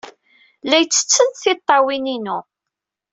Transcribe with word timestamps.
La 0.69 0.77
iyi-ttettent 0.79 1.39
tiṭṭawin-inu. 1.43 2.39